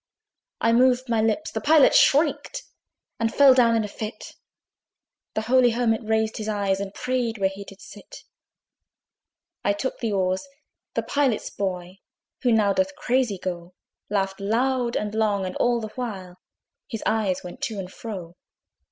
I 0.59 0.73
moved 0.73 1.09
my 1.09 1.21
lips 1.21 1.51
the 1.51 1.61
Pilot 1.61 1.93
shrieked 1.93 2.63
And 3.19 3.31
fell 3.31 3.53
down 3.53 3.75
in 3.75 3.83
a 3.83 3.87
fit; 3.87 4.33
The 5.35 5.41
holy 5.41 5.69
Hermit 5.69 6.01
raised 6.03 6.37
his 6.37 6.49
eyes, 6.49 6.79
And 6.79 6.91
prayed 6.91 7.37
where 7.37 7.51
he 7.53 7.63
did 7.63 7.81
sit. 7.81 8.23
I 9.63 9.73
took 9.73 9.99
the 9.99 10.11
oars: 10.11 10.47
the 10.95 11.03
Pilot's 11.03 11.51
boy, 11.51 11.99
Who 12.41 12.51
now 12.51 12.73
doth 12.73 12.95
crazy 12.95 13.37
go, 13.37 13.75
Laughed 14.09 14.39
loud 14.39 14.95
and 14.95 15.13
long, 15.13 15.45
and 15.45 15.55
all 15.57 15.79
the 15.79 15.89
while 15.89 16.39
His 16.87 17.03
eyes 17.05 17.43
went 17.43 17.61
to 17.65 17.77
and 17.77 17.93
fro. 17.93 18.35